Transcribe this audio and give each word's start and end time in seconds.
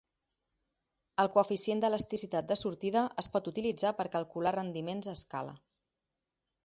El 1.23 1.29
coeficient 1.35 1.83
d'elasticitat 1.83 2.49
de 2.53 2.57
sortida 2.61 3.03
es 3.25 3.29
pot 3.35 3.51
utilitzar 3.55 3.93
per 4.01 4.07
calcular 4.17 4.55
rendiments 4.59 5.11
a 5.13 5.17
escala. 5.21 5.55